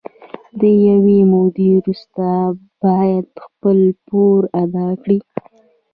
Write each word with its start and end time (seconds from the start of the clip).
له 0.59 0.69
یوې 0.87 1.19
مودې 1.31 1.67
وروسته 1.75 2.25
باید 2.83 3.25
خپل 3.45 3.79
پور 4.07 4.41
ادا 4.61 4.87
کړي 5.03 5.19